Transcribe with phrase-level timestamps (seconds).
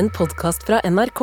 [0.00, 1.20] en podkast fra NRK.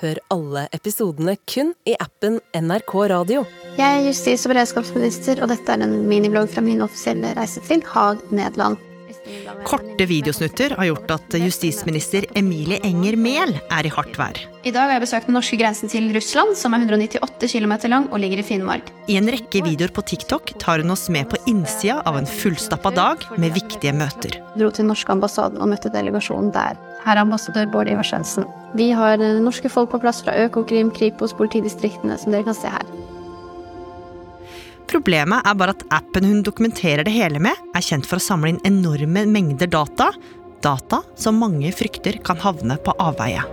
[0.00, 3.42] Hør alle episodene kun i appen NRK Radio.
[3.74, 7.82] Jeg er justis- og beredskapsminister, og dette er en miniblogg fra min offisielle reise til
[7.90, 8.78] Haag, Nederland.
[9.66, 14.38] Korte videosnutter har gjort at justisminister Emilie Enger Mehl er i hardt vær.
[14.60, 18.08] I dag har jeg besøkt den norske grensen til Russland, som er 198 km lang
[18.10, 18.90] og ligger i Finnmark.
[19.08, 22.92] I en rekke videoer på TikTok tar hun oss med på innsida av en fullstappa
[22.96, 24.36] dag med viktige møter.
[24.36, 26.76] Jeg Dro til den norske ambassaden og møtte delegasjonen der.
[27.04, 28.48] Her er ambassadør Bård Ivar Svendsen.
[28.76, 32.70] Vi har eh, norske folk på plass fra Økokrim, Kripos, politidistriktene, som dere kan se
[32.70, 32.99] her.
[34.90, 38.50] Problemet er bare at appen hun dokumenterer det hele med, er kjent for å samle
[38.50, 40.08] inn enorme mengder data.
[40.64, 43.44] Data som mange frykter kan havne på avveie.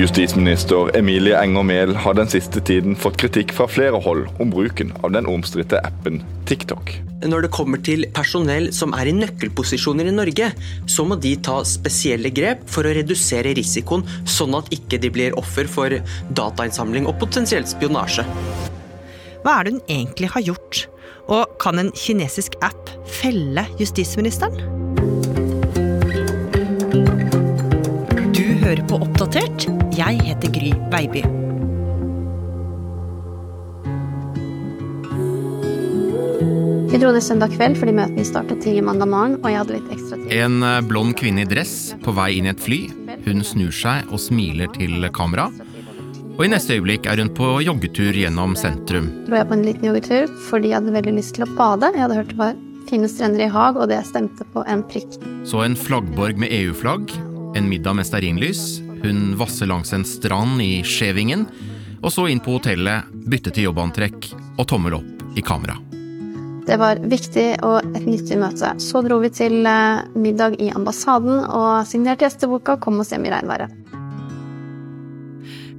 [0.00, 4.94] Justisminister Emilie Enger Mehl har den siste tiden fått kritikk fra flere hold om bruken
[5.04, 6.94] av den omstridte appen TikTok.
[7.24, 10.50] Når det kommer til personell som er i nøkkelposisjoner i Norge,
[10.88, 15.36] så må de ta spesielle grep for å redusere risikoen, sånn at ikke de blir
[15.40, 15.96] offer for
[16.36, 18.24] datainnsamling og potensielt spionasje.
[19.46, 20.78] Hva er det hun egentlig har gjort?
[21.30, 24.58] Og kan en kinesisk app felle justisministeren?
[28.34, 29.68] Du hører på Oppdatert.
[29.94, 31.22] Jeg heter Gry Baby.
[36.90, 39.94] Vi dro ned søndag kveld fordi møtene startet tidlig mandag morgen, og jeg hadde litt
[39.94, 40.34] ekstra tid.
[40.40, 42.82] En eh, blond kvinne i dress på vei inn i et fly.
[43.28, 45.52] Hun snur seg og smiler til kamera.
[46.36, 49.06] Og i neste øyeblikk er hun på joggetur gjennom sentrum.
[49.24, 51.88] jeg på en liten joggetur fordi jeg hadde veldig lyst til å bade.
[51.94, 52.58] Jeg hadde hørt det var
[52.90, 55.16] fine strender i Haag, og det stemte på en prikk.
[55.48, 57.14] Så en flaggborg med EU-flagg,
[57.56, 61.48] en middag med stearinlys, hun vasser langs en strand i Skjevingen,
[62.02, 65.80] og så inn på hotellet, bytte til jobbantrekk og tommel opp i kamera.
[66.66, 68.74] Det var viktig og et nyttig møte.
[68.82, 73.30] Så dro vi til eh, middag i ambassaden og signerte gjesteboka 'Kom og se meg
[73.30, 73.85] i regnværet'.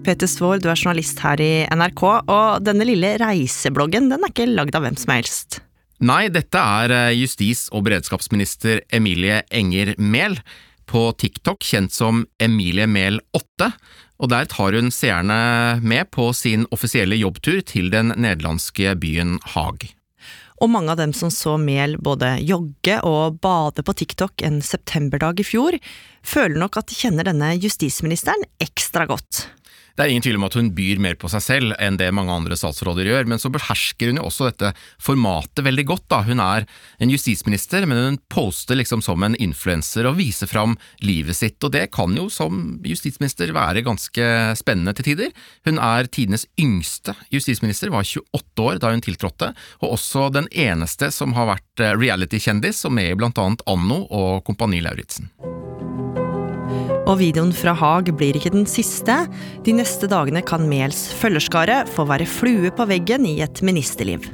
[0.07, 4.45] Peter Svaar, du er journalist her i NRK, og denne lille reisebloggen den er ikke
[4.47, 5.59] lagd av hvem som helst.
[5.99, 10.37] Nei, dette er eh, justis- og beredskapsminister Emilie Enger Mehl,
[10.87, 13.67] på TikTok kjent som Emilie Mehl 8,
[14.23, 15.39] og der tar hun seerne
[15.83, 19.89] med på sin offisielle jobbtur til den nederlandske byen Haag.
[20.63, 25.43] Og mange av dem som så Mehl både jogge og bade på TikTok en septemberdag
[25.43, 25.75] i fjor,
[26.23, 29.43] føler nok at de kjenner denne justisministeren ekstra godt.
[29.97, 32.29] Det er ingen tvil om at hun byr mer på seg selv enn det mange
[32.29, 34.69] andre statsråder gjør, men så behersker hun jo også dette
[35.01, 36.05] formatet veldig godt.
[36.13, 36.19] da.
[36.27, 36.67] Hun er
[37.01, 41.73] en justisminister, men hun poster liksom som en influenser og viser fram livet sitt, og
[41.73, 44.29] det kan jo som justisminister være ganske
[44.61, 45.33] spennende til tider.
[45.65, 51.09] Hun er tidenes yngste justisminister, var 28 år da hun tiltrådte, og også den eneste
[51.09, 55.33] som har vært reality-kjendis og med i blant annet Anno og Kompani Lauritzen.
[57.07, 59.13] Og videoen fra Haag blir ikke den siste.
[59.63, 64.27] De neste dagene kan Mehls følgerskare få være flue på veggen i et ministerliv.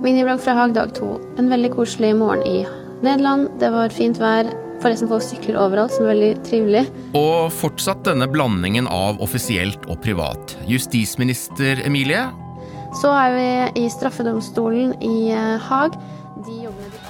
[0.00, 1.16] Miniblogg fra Haag dag to.
[1.40, 2.60] En veldig koselig morgen i
[3.02, 3.48] Nederland.
[3.58, 4.52] Det var fint vær.
[4.80, 6.84] Forresten, folk sykler overalt, som er veldig trivelig.
[7.18, 10.54] Og fortsatt denne blandingen av offisielt og privat.
[10.70, 12.22] Justisminister Emilie
[12.96, 15.34] Så er vi i straffedomstolen i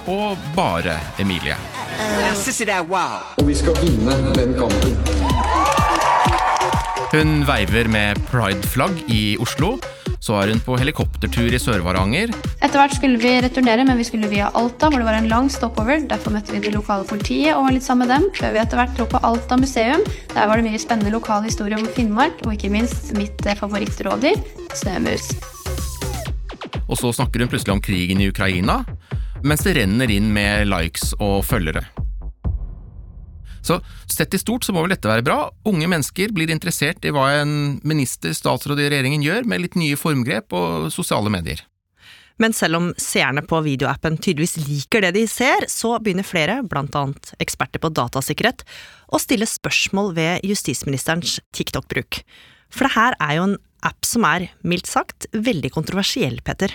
[0.07, 1.57] og bare Emilie.
[3.37, 4.95] Og vi skal vinne den kampen.
[7.11, 9.75] Hun veiver med pride-flagg i Oslo.
[10.21, 12.31] Så er hun på helikoptertur i Sør-Varanger.
[12.61, 15.49] Etter hvert skulle vi returnere, men vi skulle via Alta, hvor det var en lang
[15.51, 16.05] stopover.
[16.07, 18.79] Derfor møtte vi det lokale politiet og var litt sammen med dem, før vi etter
[18.79, 20.05] hvert dro på Alta museum.
[20.31, 24.39] Der var det mye spennende lokal historie om Finnmark, og ikke minst mitt eh, favorittrådyr,
[24.79, 25.33] snømus.
[26.87, 28.81] Og så snakker hun plutselig om krigen i Ukraina,
[29.43, 31.83] mens det renner inn med likes og følgere.
[33.61, 33.77] Så
[34.09, 35.41] sett i stort så må vel dette være bra.
[35.69, 39.99] Unge mennesker blir interessert i hva en minister, statsråd i regjeringen gjør, med litt nye
[39.99, 41.61] formgrep og sosiale medier.
[42.41, 46.95] Men selv om seerne på videoappen tydeligvis liker det de ser, så begynner flere, blant
[46.97, 48.63] annet eksperter på datasikkerhet,
[49.13, 52.23] å stille spørsmål ved justisministerens TikTok-bruk.
[52.73, 56.73] For det her er jo en app som er, mildt sagt, veldig kontroversiell, Petter.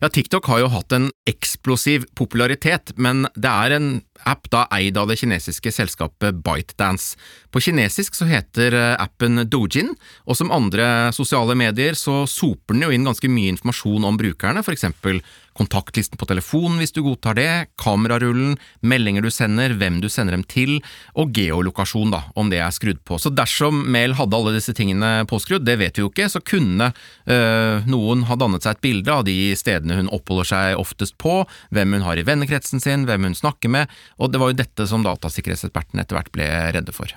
[0.00, 3.90] Ja, TikTok har jo hatt en eksplosiv popularitet, men det er en
[4.28, 7.18] app da eid av det kinesiske selskapet ByteDance.
[7.50, 9.94] På kinesisk så heter eh, appen Dojin,
[10.26, 14.64] og som andre sosiale medier så soper den jo inn ganske mye informasjon om brukerne,
[14.70, 15.18] eksempel
[15.60, 17.50] kontaktlisten på telefonen hvis du godtar det,
[17.80, 18.56] kamerarullen,
[18.86, 20.78] meldinger du sender, hvem du sender dem til,
[21.18, 23.18] og geolokasjon, da, om det er skrudd på.
[23.20, 26.92] Så dersom Mail hadde alle disse tingene påskrudd, det vet vi jo ikke, så kunne
[26.92, 31.42] øh, noen ha dannet seg et bilde av de stedene hun oppholder seg oftest på,
[31.74, 34.86] hvem hun har i vennekretsen sin, hvem hun snakker med, og det var jo dette
[34.88, 37.12] som datasikkerhetsekspertene etter hvert ble redde for.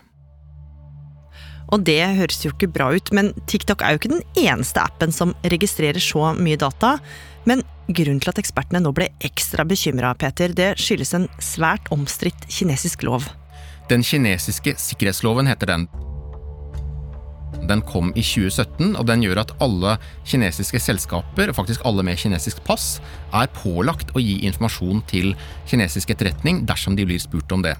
[1.74, 5.14] Og det høres jo ikke bra ut, men TikTok er jo ikke den eneste appen
[5.16, 6.98] som registrerer så mye data.
[7.50, 12.46] Men grunnen til at ekspertene nå ble ekstra bekymra, Peter, det skyldes en svært omstridt
[12.52, 13.26] kinesisk lov.
[13.90, 15.88] Den kinesiske sikkerhetsloven heter den.
[17.70, 19.98] Den kom i 2017, og den gjør at alle
[20.28, 22.98] kinesiske selskaper, faktisk alle med kinesisk pass,
[23.32, 25.34] er pålagt å gi informasjon til
[25.70, 27.78] kinesisk etterretning dersom de blir spurt om det.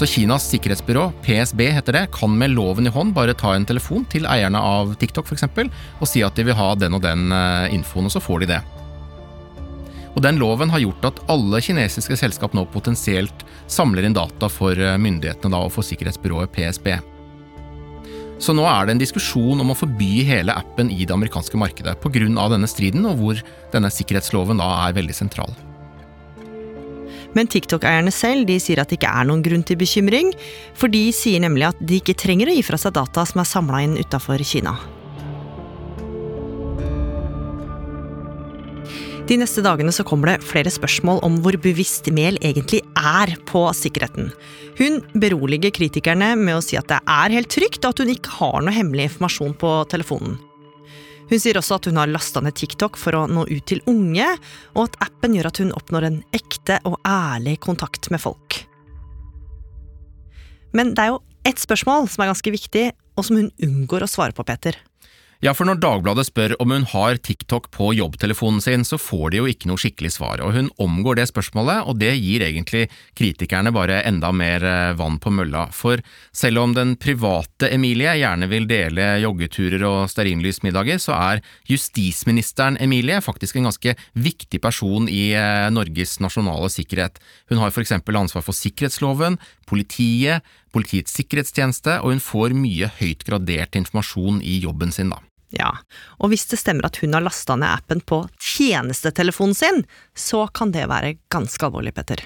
[0.00, 4.06] Så Kinas sikkerhetsbyrå, PSB heter det, kan med loven i hånd bare ta en telefon
[4.08, 5.68] til eierne av TikTok for eksempel,
[6.00, 8.54] og si at de vil ha den og den eh, infoen, og så får de
[8.54, 8.60] det.
[10.14, 14.72] Og Den loven har gjort at alle kinesiske selskap nå potensielt samler inn data for
[14.72, 16.94] eh, myndighetene da, og for sikkerhetsbyrået PSB.
[18.40, 21.98] Så nå er det en diskusjon om å forby hele appen i det amerikanske markedet
[22.00, 22.48] pga.
[22.48, 23.42] denne striden, og hvor
[23.72, 25.52] denne sikkerhetsloven da er veldig sentral.
[27.36, 30.32] Men TikTok-eierne selv de sier at det ikke er noen grunn til bekymring,
[30.74, 33.52] for de sier nemlig at de ikke trenger å gi fra seg data som er
[33.52, 34.78] samla inn utafor Kina.
[39.30, 43.62] De neste dagene så kommer det flere spørsmål om hvor bevisst Mehl egentlig er på
[43.78, 44.32] sikkerheten.
[44.80, 48.34] Hun beroliger kritikerne med å si at det er helt trygt, og at hun ikke
[48.40, 50.34] har noe hemmelig informasjon på telefonen.
[51.30, 54.26] Hun sier også at hun har lasta ned TikTok for å nå ut til unge,
[54.74, 58.64] og at appen gjør at hun oppnår en ekte og ærlig kontakt med folk.
[60.74, 64.10] Men det er jo ett spørsmål som er ganske viktig, og som hun unngår å
[64.10, 64.74] svare på, Peter.
[65.40, 69.38] Ja, for når Dagbladet spør om hun har TikTok på jobbtelefonen sin, så får de
[69.38, 72.82] jo ikke noe skikkelig svar, og hun omgår det spørsmålet, og det gir egentlig
[73.16, 75.62] kritikerne bare enda mer eh, vann på mølla.
[75.72, 76.02] For
[76.36, 81.40] selv om den private Emilie gjerne vil dele joggeturer og stearinlysmiddager, så er
[81.72, 87.16] justisministeren Emilie faktisk en ganske viktig person i eh, Norges nasjonale sikkerhet.
[87.48, 93.24] Hun har for eksempel ansvar for sikkerhetsloven, politiet, Politiets sikkerhetstjeneste, og hun får mye høyt
[93.26, 95.18] gradert informasjon i jobben sin, da.
[95.50, 95.72] Ja,
[96.22, 99.82] og hvis det stemmer at hun har lasta ned appen på tjenestetelefonen sin,
[100.14, 102.22] så kan det være ganske alvorlig, Petter.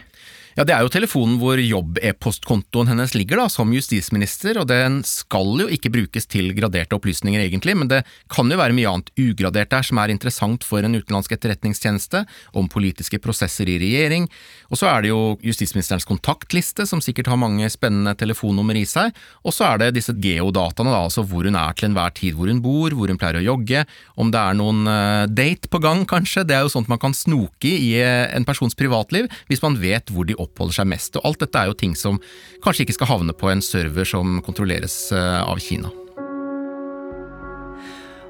[0.55, 5.65] Ja, Det er jo telefonen hvor jobb-e-postkontoen hennes ligger da, som justisminister, og den skal
[5.65, 9.73] jo ikke brukes til graderte opplysninger egentlig, men det kan jo være mye annet ugradert
[9.73, 12.25] der som er interessant for en utenlandsk etterretningstjeneste,
[12.55, 14.29] om politiske prosesser i regjering,
[14.71, 19.15] og så er det jo justisministerens kontaktliste, som sikkert har mange spennende telefonnummer i seg,
[19.43, 22.53] og så er det disse geodataene, da, altså hvor hun er til enhver tid, hvor
[22.53, 23.85] hun bor, hvor hun pleier å jogge,
[24.15, 27.17] om det er noen uh, date på gang, kanskje, det er jo sånt man kan
[27.17, 31.19] snoke i i eh, en persons privatliv, hvis man vet hvor de oppholder seg mest.
[31.19, 32.21] Og alt dette er jo ting som
[32.65, 35.93] kanskje ikke skal havne på en server som kontrolleres eh, av Kina.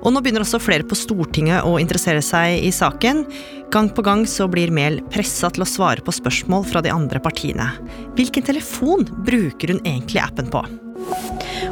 [0.04, 3.24] Og nå begynner også flere på Stortinget å interessere seg i saken.
[3.72, 7.22] Gang på gang så blir Mehl pressa til å svare på spørsmål fra de andre
[7.24, 7.70] partiene.
[8.18, 10.60] Hvilken telefon bruker hun egentlig appen på?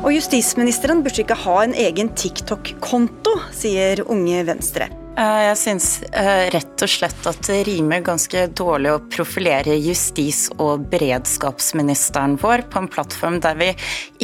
[0.03, 4.89] Og justisministeren burde ikke ha en egen TikTok-konto, sier Unge Venstre.
[5.13, 10.47] Eh, jeg syns eh, rett og slett at det rimer ganske dårlig å profilere justis-
[10.57, 13.69] og beredskapsministeren vår på en plattform der vi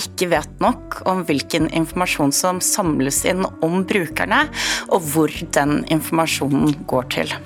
[0.01, 4.47] ikke vet nok om hvilken informasjon som samles inn om brukerne,
[4.89, 7.37] og hvor den informasjonen går til.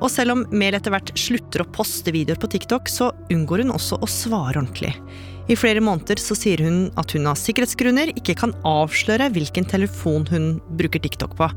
[0.00, 3.76] Og selv om Mehl etter hvert slutter å poste videoer på TikTok, så unngår hun
[3.76, 4.96] også å svare ordentlig.
[5.50, 10.28] I flere måneder så sier hun at hun av sikkerhetsgrunner ikke kan avsløre hvilken telefon
[10.30, 11.48] hun bruker TikTok på.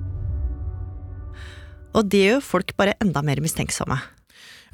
[1.93, 4.00] Og det gjør folk bare enda mer mistenksomme.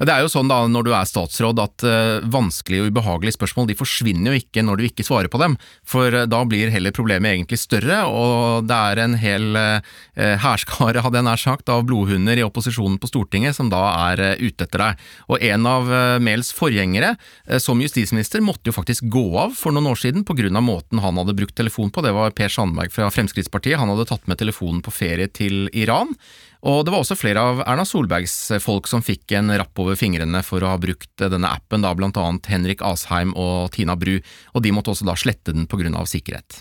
[0.00, 3.68] Det er jo sånn da, når du er statsråd at uh, vanskelige og ubehagelige spørsmål
[3.68, 6.94] de forsvinner jo ikke når du ikke svarer på dem, for uh, da blir heller
[6.96, 11.84] problemet egentlig større, og det er en hel uh, hærskare, hadde jeg nær sagt, av
[11.88, 15.04] blodhunder i opposisjonen på Stortinget som da er ute etter deg.
[15.28, 15.88] Og en av
[16.22, 17.14] Mehls forgjengere
[17.62, 20.48] som justisminister måtte jo faktisk gå av for noen år siden pga.
[20.60, 24.28] måten han hadde brukt telefon på, det var Per Sandberg fra Fremskrittspartiet, han hadde tatt
[24.30, 26.14] med telefonen på ferie til Iran.
[26.60, 30.42] Og det var også flere av Erna Solbergs folk som fikk en rapp over fingrene
[30.44, 34.18] for å ha brukt denne appen, da blant annet Henrik Asheim og Tina Bru,
[34.52, 36.60] og de måtte også da slette den på grunn av sikkerhet.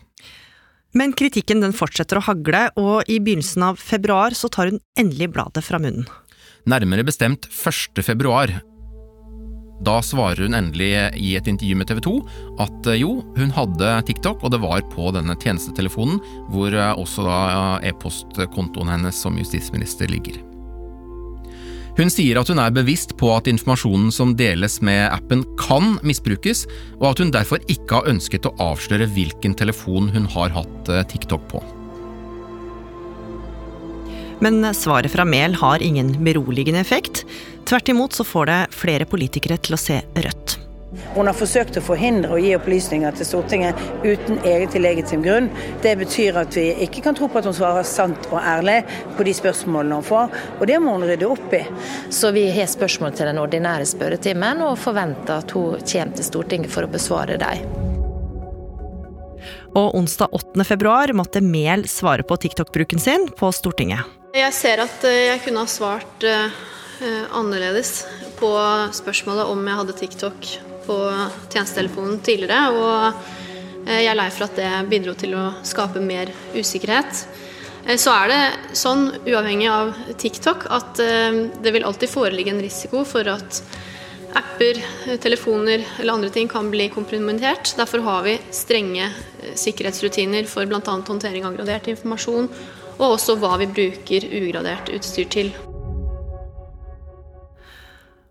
[0.95, 5.29] Men kritikken den fortsetter å hagle, og i begynnelsen av februar så tar hun endelig
[5.35, 6.07] bladet fra munnen.
[6.69, 8.01] Nærmere bestemt 1.
[8.05, 8.55] februar
[9.85, 12.15] da svarer hun endelig i et intervju med TV 2
[12.65, 16.19] at eh, jo, hun hadde TikTok, og det var på denne tjenestetelefonen
[16.51, 17.39] hvor eh, også da
[17.87, 20.41] e-postkontoen hennes som justisminister ligger.
[21.99, 26.63] Hun sier at hun er bevisst på at informasjonen som deles med appen kan misbrukes,
[26.99, 31.03] og at hun derfor ikke har ønsket å avsløre hvilken telefon hun har hatt eh,
[31.11, 31.63] TikTok på.
[34.39, 37.25] Men svaret fra Mehl har ingen beroligende effekt.
[37.67, 40.59] Tvert imot så får det flere politikere til å se rødt.
[41.13, 45.49] Hun har forsøkt å forhindre å gi opplysninger til Stortinget uten egentlig legitim grunn.
[45.83, 48.79] Det betyr at vi ikke kan tro på at hun svarer sant og ærlig
[49.17, 51.61] på de spørsmålene hun får, og det må hun rydde opp i.
[52.09, 56.73] Så vi har spørsmål til den ordinære spørretimen, og forventer at hun kommer til Stortinget
[56.73, 57.69] for å besvare dem.
[59.77, 60.65] Og onsdag 8.
[60.65, 64.18] februar måtte Mehl svare på TikTok-bruken sin på Stortinget.
[64.29, 66.57] Jeg ser at eh, jeg kunne ha svart uh,
[67.33, 68.03] annerledes
[68.37, 68.49] på
[68.93, 70.49] spørsmålet om jeg hadde TikTok
[70.85, 70.97] på
[71.49, 72.69] tjenestetelefonen tidligere.
[72.77, 77.23] Og jeg er lei for at det bidro til å skape mer usikkerhet.
[77.97, 83.27] Så er det sånn, uavhengig av TikTok, at det vil alltid foreligge en risiko for
[83.31, 83.61] at
[84.37, 84.81] apper,
[85.23, 87.73] telefoner eller andre ting kan bli kompromittert.
[87.79, 89.09] Derfor har vi strenge
[89.57, 90.83] sikkerhetsrutiner for bl.a.
[90.83, 92.51] håndtering av gradert informasjon,
[92.99, 95.53] og også hva vi bruker ugradert utstyr til.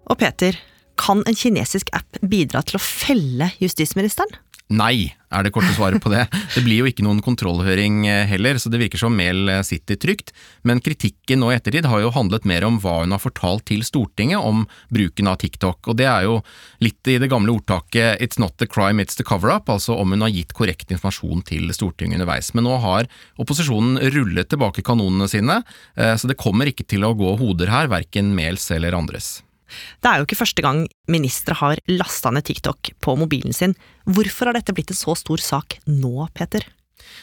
[0.09, 0.57] Og Peter,
[0.99, 4.33] kan en kinesisk app bidra til å felle justisministeren?
[4.69, 6.25] Nei, er det korte svaret på det.
[6.55, 9.99] Det blir jo ikke noen kontrollhøring eh, heller, så det virker som Mehl eh, sitter
[10.01, 10.33] trygt.
[10.69, 13.85] Men kritikken nå i ettertid har jo handlet mer om hva hun har fortalt til
[13.87, 15.91] Stortinget om bruken av TikTok.
[15.91, 16.39] Og det er jo
[16.85, 20.25] litt i det gamle ordtaket 'it's not the crime, it's the cover-up', altså om hun
[20.25, 22.55] har gitt korrekt informasjon til Stortinget underveis.
[22.55, 23.09] Men nå har
[23.39, 25.63] opposisjonen rullet tilbake kanonene sine,
[25.97, 29.43] eh, så det kommer ikke til å gå hoder her, verken Mehls eller andres.
[30.03, 33.77] Det er jo ikke første gang ministre har lasta ned TikTok på mobilen sin.
[34.09, 36.67] Hvorfor har dette blitt en så stor sak nå, Peter?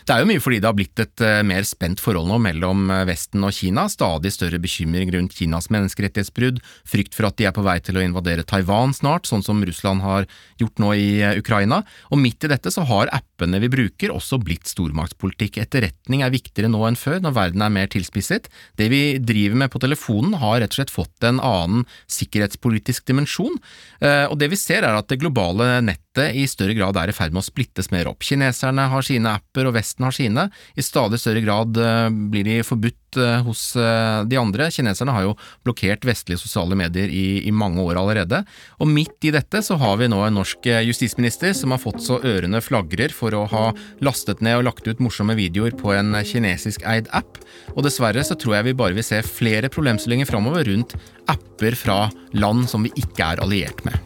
[0.06, 2.90] Det er jo mye fordi det har blitt et uh, mer spent forhold nå mellom
[2.92, 3.88] uh, Vesten og Kina.
[3.92, 8.04] Stadig større bekymring rundt Kinas menneskerettighetsbrudd, frykt for at de er på vei til å
[8.06, 10.30] invadere Taiwan snart, sånn som Russland har
[10.62, 11.82] gjort nå i uh, Ukraina.
[12.12, 15.60] Og midt i dette så har appene vi bruker også blitt stormaktspolitikk.
[15.60, 18.48] Etterretning er viktigere nå enn før, når verden er mer tilspisset.
[18.80, 23.60] Det vi driver med på telefonen har rett og slett fått en annen sikkerhetspolitisk dimensjon,
[24.02, 27.36] og det vi ser er at det globale nettet i større grad er i ferd
[27.36, 28.24] med å splittes mer opp.
[28.24, 30.48] Kineserne har sine apper, og Vesten har sine.
[30.76, 34.70] I stadig større grad eh, blir de forbudt eh, hos eh, de andre.
[34.74, 38.44] Kineserne har jo blokkert vestlige sosiale medier i, i mange år allerede.
[38.80, 42.20] Og midt i dette så har vi nå en norsk justisminister som har fått så
[42.24, 43.66] ørene flagrer for å ha
[44.06, 47.40] lastet ned og lagt ut morsomme videoer på en kinesisk eid app.
[47.76, 50.98] Og dessverre så tror jeg vi bare vil se flere problemstillinger framover rundt
[51.32, 52.04] apper fra
[52.38, 54.05] land som vi ikke er alliert med.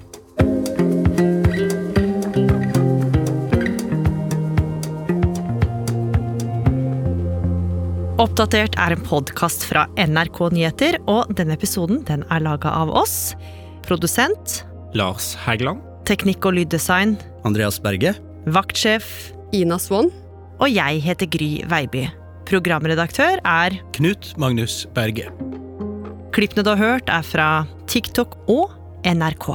[8.20, 13.32] Oppdatert er en podkast fra NRK Nyheter, og denne episoden den er laga av oss.
[13.86, 14.58] Produsent
[14.92, 15.80] Lars Hægeland.
[16.10, 17.16] Teknikk og lyddesign
[17.48, 18.12] Andreas Berge.
[18.52, 19.08] Vaktsjef
[19.56, 20.12] Ina Swann.
[20.60, 22.10] Og jeg heter Gry Veiby.
[22.50, 25.32] Programredaktør er Knut Magnus Berge.
[26.36, 27.50] Klippene du har hørt, er fra
[27.88, 28.76] TikTok og
[29.08, 29.54] NRK.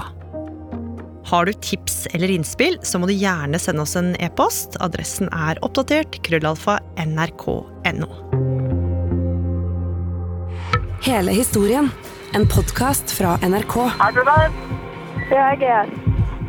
[1.28, 4.80] Har du tips eller innspill, så må du gjerne sende oss en e-post.
[4.85, 8.23] Adressen er oppdatert krøllalfa nrk.no.
[11.04, 11.90] Hele historien.
[12.32, 13.75] En podkast fra NRK.
[14.00, 14.54] Er du der?
[15.28, 15.90] Jeg er.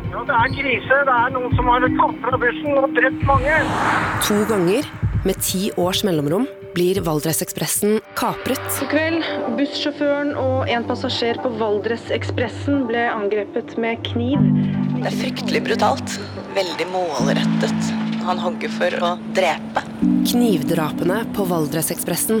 [0.08, 1.00] Ja, det er krise.
[1.04, 3.58] Det er noen som har tatt fra bussen og drept mange.
[4.24, 4.88] To ganger,
[5.28, 8.80] med ti års mellomrom, blir Valdresekspressen kapret.
[8.80, 9.28] I kveld,
[9.60, 14.40] bussjåføren og en passasjer på Valdresekspressen ble angrepet med kniv.
[14.96, 16.16] Det er fryktelig brutalt.
[16.56, 17.96] Veldig målrettet.
[18.24, 19.84] Han hogger for å drepe.
[20.32, 22.40] Knivdrapene på Valdresekspressen